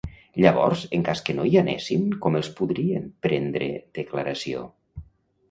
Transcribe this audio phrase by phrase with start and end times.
[0.43, 3.69] Llavors, en cas que no hi anessin, com els podrien prendre
[4.01, 4.67] declaració?